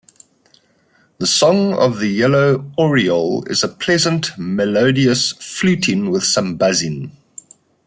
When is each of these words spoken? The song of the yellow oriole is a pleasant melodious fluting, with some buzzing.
The 1.19 1.27
song 1.27 1.75
of 1.75 1.99
the 1.99 2.07
yellow 2.07 2.71
oriole 2.75 3.43
is 3.45 3.63
a 3.63 3.67
pleasant 3.67 4.31
melodious 4.35 5.33
fluting, 5.33 6.09
with 6.09 6.23
some 6.23 6.57
buzzing. 6.57 7.15